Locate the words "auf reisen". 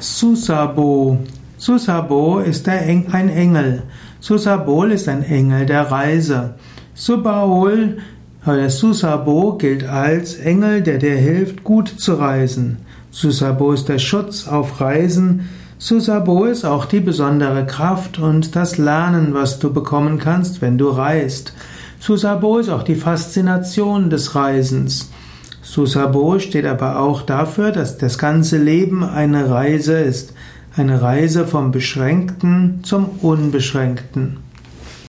14.46-15.48